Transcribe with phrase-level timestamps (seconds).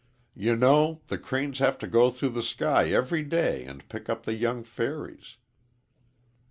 [0.33, 4.23] You know the cranes have to go through the sky every day and pick up
[4.23, 5.37] the young fairies."